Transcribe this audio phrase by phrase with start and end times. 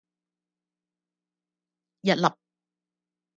[2.01, 2.25] 一粒